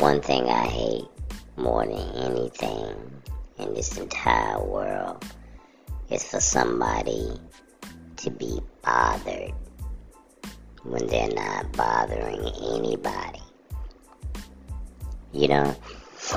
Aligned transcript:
One 0.00 0.22
thing 0.22 0.48
I 0.48 0.64
hate 0.66 1.04
more 1.58 1.84
than 1.84 1.98
anything 2.16 2.94
in 3.58 3.74
this 3.74 3.98
entire 3.98 4.58
world 4.64 5.22
is 6.08 6.24
for 6.24 6.40
somebody 6.40 7.38
to 8.16 8.30
be 8.30 8.60
bothered 8.82 9.52
when 10.84 11.06
they're 11.06 11.28
not 11.28 11.70
bothering 11.72 12.40
anybody. 12.72 13.42
You 15.32 15.48
know, 15.48 15.76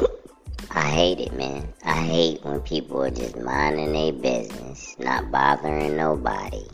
I 0.71 0.89
hate 0.89 1.21
it, 1.21 1.31
man. 1.31 1.73
I 1.85 2.01
hate 2.01 2.43
when 2.43 2.59
people 2.59 3.01
are 3.01 3.11
just 3.11 3.37
minding 3.37 3.93
their 3.93 4.11
business, 4.11 4.93
not 4.99 5.31
bothering 5.31 5.95
nobody, 5.95 6.67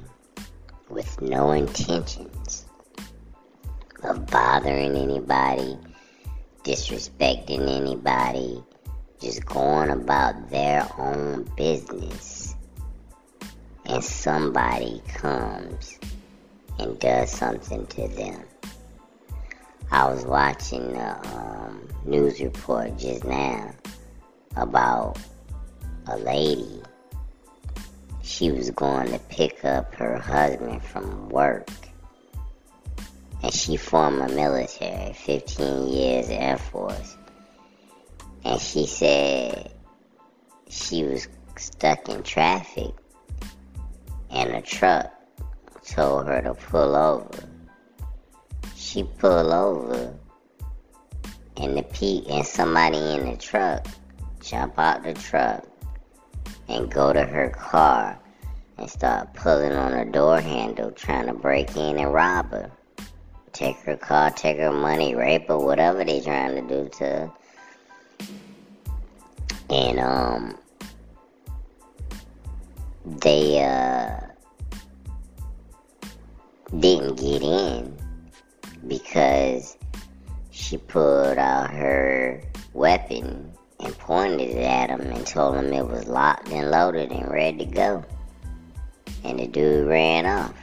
with 0.90 1.22
no 1.22 1.52
intentions 1.52 2.66
of 4.02 4.26
bothering 4.26 4.96
anybody, 4.96 5.78
disrespecting 6.64 7.68
anybody, 7.70 8.64
just 9.20 9.46
going 9.46 9.90
about 9.90 10.50
their 10.50 10.88
own 10.98 11.50
business. 11.56 12.56
And 13.86 14.04
somebody 14.04 15.02
comes 15.16 16.00
and 16.78 17.00
does 17.00 17.32
something 17.32 17.86
to 17.88 18.08
them. 18.10 18.44
I 19.92 20.08
was 20.08 20.24
watching 20.26 20.94
the 20.94 21.36
um, 21.36 21.88
news 22.06 22.40
report 22.40 22.98
just 22.98 23.24
now 23.24 23.74
about 24.56 25.18
a 26.08 26.18
lady. 26.18 26.82
She 28.22 28.52
was 28.52 28.70
going 28.70 29.12
to 29.12 29.20
pick 29.20 29.66
up 29.66 29.96
her 29.96 30.18
husband 30.18 30.84
from 30.84 31.30
work. 31.30 31.70
And 33.42 33.54
she 33.54 33.78
former 33.78 34.28
military, 34.28 35.14
15 35.14 35.88
years 35.88 36.30
Air 36.30 36.58
Force. 36.58 37.18
And 38.44 38.60
she 38.60 38.86
said 38.86 39.72
she 40.70 41.04
was 41.04 41.28
stuck 41.58 42.08
in 42.10 42.24
traffic 42.24 42.94
and 44.30 44.56
a 44.56 44.62
truck 44.62 45.12
told 45.86 46.28
her 46.28 46.42
to 46.42 46.54
pull 46.54 46.96
over. 46.96 47.44
She 48.76 49.04
pulled 49.04 49.52
over 49.52 50.14
and 51.58 51.78
the 51.78 51.84
pe 51.84 52.22
and 52.30 52.46
somebody 52.46 52.98
in 52.98 53.32
the 53.32 53.38
truck 53.38 53.86
jump 54.42 54.80
out 54.80 55.04
the 55.04 55.14
truck 55.14 55.66
and 56.68 56.92
go 56.92 57.12
to 57.12 57.24
her 57.24 57.50
car 57.50 58.18
and 58.78 58.90
start 58.90 59.34
pulling 59.34 59.74
on 59.74 59.92
her 59.92 60.06
door 60.06 60.40
handle 60.40 60.92
trying 60.92 61.28
to 61.28 61.34
break 61.34 61.76
in 61.76 61.98
and 61.98 62.14
rob 62.14 62.50
her. 62.52 62.72
Take 63.60 63.80
her 63.80 63.98
car, 63.98 64.32
take 64.32 64.58
her 64.58 64.72
money, 64.72 65.16
rape 65.16 65.50
her, 65.50 65.58
whatever 65.58 66.06
they 66.06 66.22
trying 66.22 66.56
to 66.56 66.62
do 66.62 66.90
to 66.90 67.04
her. 67.04 67.32
And 69.70 70.00
um 70.00 70.58
they 73.06 73.62
uh 73.62 74.18
didn't 76.80 77.16
get 77.18 77.42
in 77.44 77.98
because 78.88 79.76
she 80.52 80.78
pulled 80.78 81.38
out 81.38 81.70
her 81.72 82.42
weapon 82.72 83.52
and 83.82 83.98
pointed 83.98 84.52
it 84.52 84.64
at 84.64 84.90
him 84.90 85.02
and 85.02 85.28
told 85.28 85.58
him 85.58 85.74
it 85.74 85.86
was 85.86 86.08
locked 86.08 86.48
and 86.48 86.72
loaded 86.72 87.12
and 87.12 87.30
ready 87.30 87.66
to 87.66 87.66
go. 87.66 88.06
And 89.26 89.38
the 89.38 89.48
dude 89.48 89.90
ran 89.90 90.26
off. 90.26 90.54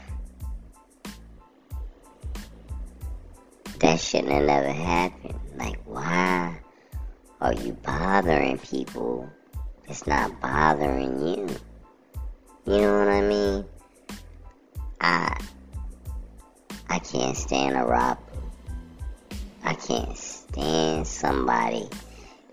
That 3.81 4.01
shouldn't 4.01 4.33
have 4.33 4.45
never 4.45 4.73
happened. 4.73 5.39
Like, 5.57 5.79
why 5.85 6.59
are 7.41 7.53
you 7.53 7.73
bothering 7.73 8.59
people 8.59 9.29
that's 9.87 10.07
not 10.07 10.41
bothering 10.41 11.21
you? 11.21 11.49
You 12.67 12.81
know 12.81 12.99
what 12.99 13.09
I 13.09 13.21
mean? 13.21 13.65
I 15.01 15.39
I 16.89 16.99
can't 17.01 17.37
stand 17.37 17.77
a 17.77 17.85
robber. 17.85 18.21
I 19.63 19.75
can't 19.75 20.17
stand 20.17 21.07
somebody 21.07 21.89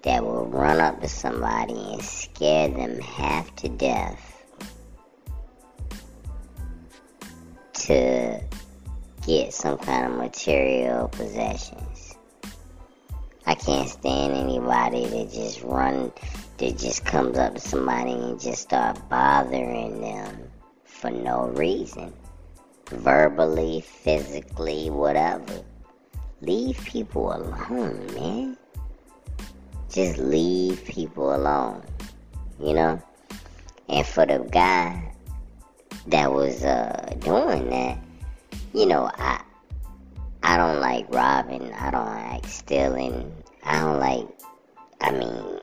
that 0.02 0.24
will 0.24 0.46
run 0.46 0.80
up 0.80 1.00
to 1.02 1.08
somebody 1.08 1.74
and 1.74 2.04
scare 2.04 2.68
them 2.68 3.00
half 3.00 3.56
to 3.58 3.70
death 3.70 4.30
to 7.74 8.42
get 9.26 9.54
some 9.54 9.78
kind 9.78 10.06
of 10.12 10.18
material 10.18 11.08
possessions. 11.08 12.16
I 13.46 13.56
can't 13.56 13.90
stand 13.90 14.34
anybody 14.34 15.06
that 15.06 15.32
just 15.34 15.62
run, 15.64 16.12
that 16.58 16.78
just 16.78 17.06
comes 17.06 17.38
up 17.38 17.56
to 17.56 17.60
somebody 17.60 18.14
and 18.14 18.40
just 18.40 18.62
start 18.62 18.98
bothering 19.10 20.02
them 20.02 20.52
for 20.86 21.12
no 21.12 21.48
reason. 21.48 22.14
Verbally, 22.88 23.82
physically, 23.82 24.90
whatever. 24.90 25.62
Leave 26.42 26.78
people 26.86 27.34
alone, 27.34 28.06
man. 28.14 28.58
Just 29.90 30.18
leave 30.18 30.84
people 30.86 31.36
alone. 31.36 31.82
You 32.60 32.74
know? 32.74 33.04
And 33.90 34.06
for 34.06 34.26
the 34.26 34.40
guy 34.52 35.14
that 36.08 36.32
was 36.32 36.64
uh, 36.64 37.16
doing 37.20 37.70
that, 37.70 37.98
you 38.74 38.86
know, 38.88 39.10
I 39.14 39.44
I 40.42 40.58
don't 40.58 40.80
like 40.80 41.14
robbing. 41.14 41.72
I 41.74 41.92
don't 41.92 42.06
like 42.06 42.46
stealing. 42.48 43.32
I 43.64 43.80
don't 43.80 44.00
like. 44.00 44.28
I 45.00 45.12
mean, 45.12 45.60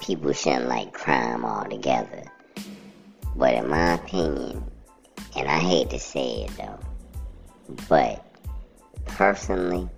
people 0.00 0.32
shouldn't 0.32 0.68
like 0.68 0.92
crime 0.92 1.44
altogether. 1.44 2.24
But 3.36 3.54
in 3.54 3.68
my 3.68 3.94
opinion, 3.94 4.64
and 5.36 5.48
I 5.48 5.58
hate 5.58 5.90
to 5.90 5.98
say 5.98 6.44
it 6.44 6.56
though, 6.56 6.78
but 7.88 8.24
personally, 9.06 9.88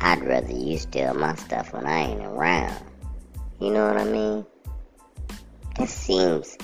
I'd 0.00 0.22
rather 0.24 0.52
you 0.52 0.78
steal 0.78 1.14
my 1.14 1.34
stuff 1.36 1.72
when 1.72 1.86
I 1.86 2.10
ain't 2.10 2.22
around. 2.22 2.84
You 3.60 3.70
know 3.70 3.86
what 3.86 3.96
I 3.96 4.04
mean? 4.04 4.46
It 5.78 5.88
seems, 5.88 6.58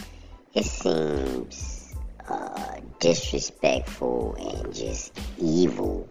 it 0.54 0.64
seems 0.64 1.78
uh, 2.28 2.81
disrespectful 3.00 4.34
and 4.39 4.75
just 4.75 5.19
evil 5.39 6.09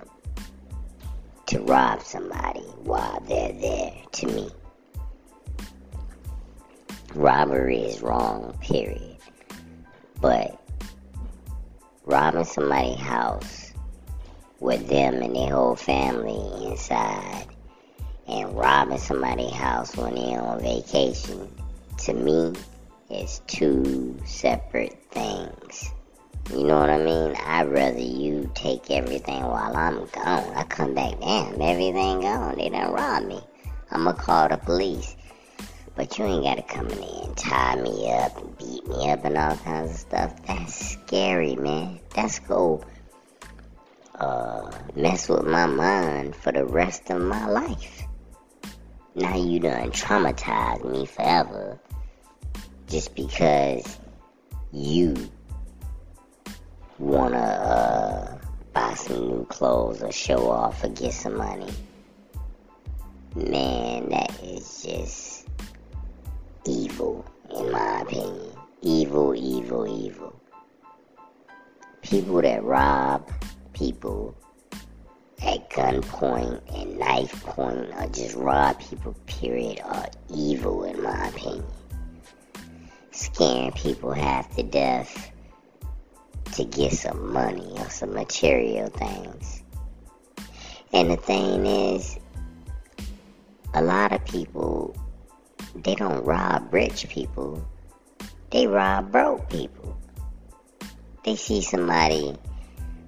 to 1.47 1.59
rob 1.61 2.01
somebody 2.01 2.61
while 2.83 3.21
they're 3.27 3.53
there. 3.53 3.93
To 4.11 4.27
me, 4.27 4.49
robbery 7.13 7.79
is 7.79 8.01
wrong. 8.01 8.57
Period. 8.61 9.17
But 10.19 10.61
robbing 12.05 12.45
somebody's 12.45 12.99
house 12.99 13.73
with 14.59 14.87
them 14.87 15.21
and 15.21 15.35
their 15.35 15.51
whole 15.51 15.75
family 15.75 16.67
inside 16.67 17.45
and 18.27 18.57
robbing 18.57 18.97
somebody's 18.97 19.53
house 19.53 19.95
when 19.95 20.15
they're 20.15 20.41
on 20.41 20.61
vacation, 20.61 21.49
to 21.99 22.13
me, 22.13 22.53
is 23.09 23.41
two 23.47 24.17
separate 24.25 24.97
things. 25.11 25.91
You 26.49 26.63
know 26.63 26.79
what 26.79 26.89
I 26.89 26.97
mean? 26.97 27.35
I'd 27.35 27.67
rather 27.67 27.99
you 27.99 28.49
take 28.55 28.89
everything 28.89 29.43
while 29.43 29.75
I'm 29.75 30.05
gone. 30.05 30.53
I 30.55 30.63
come 30.63 30.93
back, 30.93 31.19
damn, 31.19 31.61
everything 31.61 32.21
gone. 32.21 32.57
They 32.57 32.69
done 32.69 32.93
robbed 32.93 33.27
me. 33.27 33.41
I'ma 33.91 34.13
call 34.13 34.47
the 34.47 34.57
police. 34.57 35.15
But 35.95 36.17
you 36.17 36.25
ain't 36.25 36.43
gotta 36.43 36.61
come 36.61 36.87
in 36.87 37.03
and 37.25 37.35
tie 37.35 37.75
me 37.75 38.11
up 38.11 38.37
and 38.37 38.57
beat 38.57 38.87
me 38.87 39.09
up 39.11 39.25
and 39.25 39.37
all 39.37 39.57
kinds 39.57 39.91
of 39.91 39.97
stuff. 39.97 40.45
That's 40.45 40.91
scary, 40.91 41.55
man. 41.55 41.99
That's 42.15 42.39
go 42.39 42.81
uh, 44.15 44.71
mess 44.95 45.27
with 45.27 45.45
my 45.45 45.65
mind 45.65 46.35
for 46.35 46.51
the 46.51 46.65
rest 46.65 47.09
of 47.09 47.21
my 47.21 47.47
life. 47.47 48.03
Now 49.15 49.35
you 49.35 49.59
done 49.59 49.91
traumatized 49.91 50.89
me 50.89 51.07
forever 51.07 51.79
just 52.87 53.15
because 53.15 53.97
you 54.71 55.29
wanna 56.99 57.37
uh, 57.37 58.47
buy 58.73 58.93
some 58.95 59.27
new 59.27 59.45
clothes 59.45 60.01
or 60.01 60.11
show 60.11 60.49
off 60.49 60.83
or 60.83 60.89
get 60.89 61.13
some 61.13 61.37
money. 61.37 61.71
Man, 63.35 64.09
that 64.09 64.43
is 64.43 64.83
just 64.83 65.47
evil, 66.65 67.25
in 67.55 67.71
my 67.71 68.01
opinion. 68.01 68.51
Evil, 68.81 69.35
evil, 69.35 69.87
evil. 69.87 70.39
People 72.01 72.41
that 72.41 72.63
rob 72.63 73.29
people 73.73 74.35
at 75.43 75.69
gunpoint 75.69 76.61
and 76.75 76.97
knife 76.97 77.43
point 77.43 77.89
or 77.95 78.07
just 78.07 78.35
rob 78.35 78.79
people, 78.79 79.13
period, 79.27 79.79
are 79.83 80.09
evil, 80.33 80.83
in 80.83 81.01
my 81.03 81.27
opinion. 81.27 81.65
Scaring 83.11 83.71
people 83.73 84.11
half 84.11 84.55
to 84.55 84.63
death 84.63 85.31
to 86.53 86.63
get 86.63 86.93
some 86.93 87.33
money 87.33 87.73
or 87.77 87.89
some 87.89 88.13
material 88.13 88.89
things. 88.89 89.63
And 90.93 91.11
the 91.11 91.17
thing 91.17 91.65
is, 91.65 92.17
a 93.73 93.81
lot 93.81 94.13
of 94.13 94.23
people, 94.25 94.95
they 95.75 95.95
don't 95.95 96.23
rob 96.23 96.73
rich 96.73 97.07
people, 97.09 97.65
they 98.51 98.67
rob 98.67 99.11
broke 99.11 99.49
people. 99.49 99.97
They 101.23 101.35
see 101.35 101.61
somebody 101.61 102.35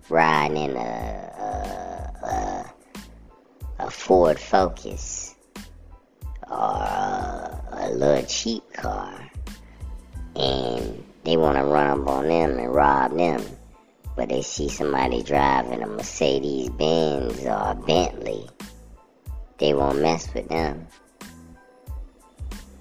riding 0.09 0.57
in 0.57 0.75
a, 0.75 2.13
a, 2.21 2.25
a, 2.25 2.73
a 3.85 3.89
Ford 3.89 4.37
Focus 4.37 5.35
or 6.49 6.57
a, 6.57 7.67
a 7.71 7.89
little 7.91 8.25
cheap 8.25 8.63
car 8.73 9.18
want 11.39 11.57
to 11.57 11.63
run 11.63 12.01
up 12.01 12.07
on 12.07 12.27
them 12.27 12.59
and 12.59 12.73
rob 12.73 13.17
them. 13.17 13.43
But 14.15 14.29
they 14.29 14.41
see 14.41 14.69
somebody 14.69 15.23
driving 15.23 15.81
a 15.81 15.87
Mercedes 15.87 16.69
Benz 16.69 17.43
or 17.45 17.71
a 17.71 17.75
Bentley, 17.75 18.47
they 19.59 19.73
won't 19.73 20.01
mess 20.01 20.33
with 20.33 20.47
them. 20.47 20.87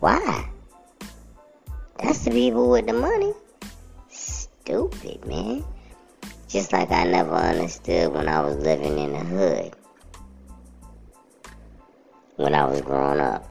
Why? 0.01 0.49
That's 1.99 2.25
the 2.25 2.31
people 2.31 2.71
with 2.71 2.87
the 2.87 2.93
money. 2.93 3.33
Stupid, 4.09 5.25
man. 5.27 5.65
Just 6.49 6.73
like 6.73 6.91
I 6.91 7.05
never 7.05 7.35
understood 7.35 8.13
when 8.13 8.29
I 8.29 8.41
was 8.41 8.57
living 8.57 8.99
in 8.99 9.13
the 9.13 9.19
hood. 9.19 9.75
When 12.37 12.55
I 12.55 12.65
was 12.67 12.81
growing 12.81 13.21
up. 13.21 13.45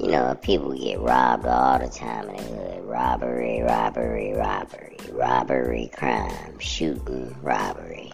You 0.00 0.12
know, 0.12 0.34
people 0.34 0.72
get 0.72 0.98
robbed 0.98 1.44
all 1.44 1.78
the 1.78 1.86
time 1.86 2.30
in 2.30 2.36
the 2.36 2.42
hood. 2.42 2.84
Robbery, 2.84 3.60
robbery, 3.60 4.32
robbery, 4.32 4.96
robbery, 5.12 5.90
crime, 5.94 6.58
shooting, 6.58 7.36
robbery. 7.42 8.10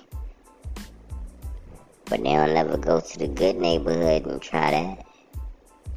But 2.06 2.24
they'll 2.24 2.52
never 2.52 2.76
go 2.76 2.98
to 2.98 3.18
the 3.18 3.28
good 3.28 3.58
neighborhood 3.58 4.26
and 4.26 4.42
try 4.42 4.72
that. 4.72 5.06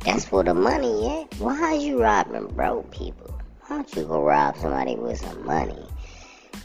That's 0.05 0.31
where 0.31 0.43
the 0.43 0.53
money 0.53 1.23
at. 1.23 1.33
Why 1.39 1.59
are 1.59 1.73
you 1.73 1.99
robbing 1.99 2.49
broke 2.49 2.91
people? 2.91 3.41
Why 3.65 3.77
don't 3.77 3.95
you 3.95 4.03
go 4.03 4.21
rob 4.21 4.57
somebody 4.57 4.95
with 4.95 5.19
some 5.19 5.43
money? 5.43 5.87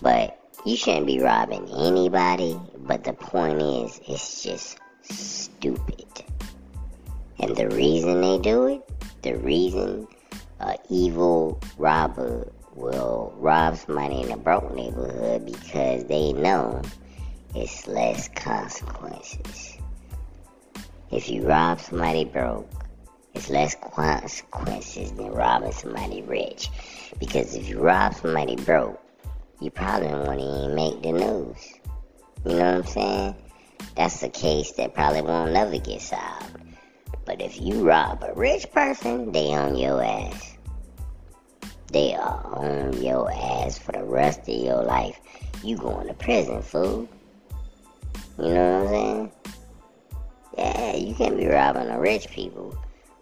But 0.02 0.38
you 0.66 0.76
shouldn't 0.76 1.06
be 1.06 1.20
robbing 1.20 1.66
anybody. 1.70 2.60
But 2.76 3.04
the 3.04 3.14
point 3.14 3.62
is, 3.62 3.98
it's 4.06 4.42
just 4.42 4.78
stupid. 5.00 6.04
And 7.38 7.56
the 7.56 7.68
reason 7.68 8.20
they 8.20 8.38
do 8.38 8.66
it 8.66 8.82
the 9.24 9.36
reason 9.38 10.06
a 10.60 10.76
evil 10.90 11.58
robber 11.78 12.46
will 12.74 13.34
rob 13.38 13.74
somebody 13.76 14.20
in 14.20 14.30
a 14.30 14.36
broke 14.36 14.74
neighborhood 14.74 15.46
because 15.46 16.04
they 16.04 16.32
know 16.34 16.82
it's 17.54 17.86
less 17.86 18.28
consequences. 18.28 19.78
If 21.10 21.30
you 21.30 21.46
rob 21.46 21.80
somebody 21.80 22.26
broke, 22.26 22.70
it's 23.32 23.48
less 23.48 23.74
consequences 23.76 25.12
than 25.12 25.32
robbing 25.32 25.72
somebody 25.72 26.20
rich. 26.22 26.68
Because 27.18 27.54
if 27.54 27.66
you 27.68 27.80
rob 27.80 28.14
somebody 28.14 28.56
broke, 28.56 29.00
you 29.60 29.70
probably 29.70 30.08
won't 30.08 30.40
even 30.40 30.74
make 30.74 31.02
the 31.02 31.12
news. 31.12 31.74
You 32.44 32.56
know 32.56 32.74
what 32.74 32.74
I'm 32.74 32.84
saying? 32.84 33.36
That's 33.96 34.22
a 34.22 34.28
case 34.28 34.72
that 34.72 34.92
probably 34.92 35.22
won't 35.22 35.56
ever 35.56 35.78
get 35.78 36.02
solved. 36.02 36.53
But 37.24 37.40
if 37.40 37.60
you 37.60 37.86
rob 37.86 38.22
a 38.22 38.32
rich 38.34 38.70
person, 38.72 39.32
they 39.32 39.48
own 39.48 39.76
your 39.76 40.02
ass. 40.02 40.56
They 41.92 42.14
are 42.14 42.44
on 42.56 43.00
your 43.02 43.30
ass 43.30 43.78
for 43.78 43.92
the 43.92 44.04
rest 44.04 44.40
of 44.40 44.48
your 44.48 44.82
life. 44.82 45.20
You 45.62 45.76
going 45.76 46.08
to 46.08 46.14
prison, 46.14 46.60
fool. 46.62 47.08
You 48.38 48.54
know 48.54 48.82
what 48.82 48.86
I'm 48.86 48.88
saying? 48.88 49.32
Yeah, 50.58 50.96
you 50.96 51.14
can't 51.14 51.36
be 51.36 51.46
robbing 51.46 51.86
the 51.86 51.98
rich 51.98 52.28
people, 52.28 52.76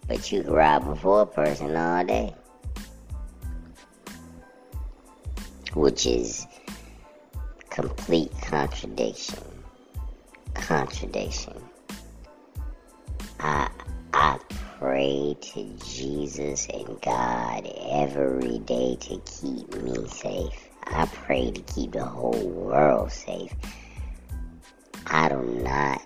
but 0.07 0.31
you 0.31 0.43
can 0.43 0.51
rob 0.51 0.87
a 0.87 0.95
poor 0.95 1.25
person 1.25 1.75
all 1.75 2.03
day. 2.03 2.33
Which 5.75 6.05
is 6.05 6.45
complete 7.69 8.31
contradiction. 8.41 9.43
Contradiction. 10.53 11.61
Pray 14.83 15.33
to 15.39 15.63
Jesus 15.85 16.67
and 16.67 16.99
God 17.01 17.65
every 17.89 18.59
day 18.59 18.97
to 18.99 19.21
keep 19.25 19.73
me 19.81 20.05
safe. 20.09 20.69
I 20.83 21.05
pray 21.05 21.51
to 21.51 21.61
keep 21.61 21.93
the 21.93 22.03
whole 22.03 22.49
world 22.49 23.09
safe. 23.09 23.53
I 25.07 25.29
do 25.29 25.41
not 25.63 26.01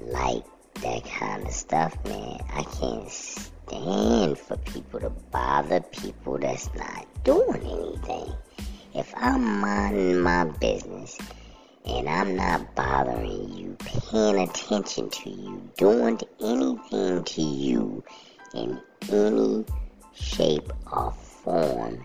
like 0.00 0.44
that 0.82 1.06
kind 1.06 1.46
of 1.46 1.54
stuff, 1.54 1.96
man. 2.04 2.40
I 2.52 2.64
can't 2.78 3.10
stand 3.10 4.38
for 4.38 4.58
people 4.58 5.00
to 5.00 5.08
bother 5.08 5.80
people 5.80 6.36
that's 6.36 6.68
not 6.74 7.06
doing 7.24 7.62
anything. 7.62 8.34
If 8.94 9.14
I'm 9.16 9.62
minding 9.62 10.20
my 10.20 10.44
business 10.44 11.16
and 11.86 12.08
I'm 12.08 12.36
not 12.36 12.74
bothering 12.74 13.52
you, 13.56 13.76
paying 13.78 14.38
attention 14.38 15.10
to 15.10 15.30
you, 15.30 15.70
doing 15.76 16.18
anything 16.40 17.03
to 17.24 17.42
you 17.42 18.02
in 18.54 18.80
any 19.10 19.64
shape 20.14 20.72
or 20.92 21.12
form, 21.12 22.03